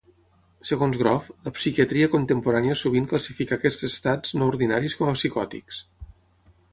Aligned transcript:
Segons 0.67 0.95
Grof, 1.01 1.25
la 1.49 1.53
psiquiatria 1.57 2.07
contemporània 2.15 2.77
sovint 2.83 3.09
classifica 3.11 3.57
aquests 3.61 3.87
estats 3.89 4.33
no 4.41 4.49
ordinaris 4.55 4.97
com 5.03 5.13
a 5.13 5.17
psicòtics. 5.19 5.83